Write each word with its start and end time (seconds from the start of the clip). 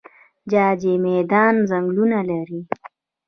جاجي 0.51 0.93
میدان 1.05 1.55
ځنګلونه 1.69 2.19
لري؟ 2.29 2.59